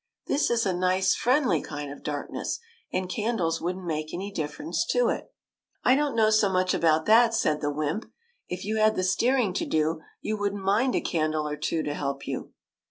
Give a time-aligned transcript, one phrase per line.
[0.25, 2.57] This is a nice, friendly kind of darkness,
[2.91, 5.31] and candles would n't make any dif ference to it."''
[5.85, 8.11] I don't know so much about that," said the wymp;"
[8.49, 11.83] if you had the steering to do, you would n't mind a candle or two
[11.83, 12.51] to help you."